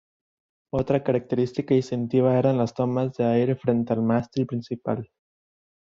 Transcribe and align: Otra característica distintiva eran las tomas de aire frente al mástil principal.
Otra 0.73 1.03
característica 1.03 1.75
distintiva 1.75 2.39
eran 2.39 2.57
las 2.57 2.73
tomas 2.73 3.15
de 3.17 3.23
aire 3.23 3.55
frente 3.55 3.93
al 3.93 4.01
mástil 4.01 4.47
principal. 4.47 5.07